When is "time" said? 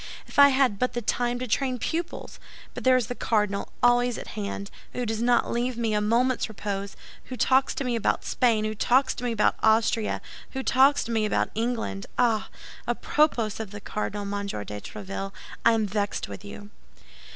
1.03-1.37